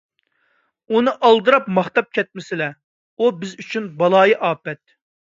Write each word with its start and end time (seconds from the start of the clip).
ئۇنى 0.95 1.13
ئالدىراپ 1.29 1.69
ماختاپ 1.77 2.11
كەتمىسىلە، 2.21 2.73
ئۇ 2.81 3.33
بىز 3.45 3.57
ئۈچۈن 3.63 3.95
بالايىئاپەت. 4.05 4.87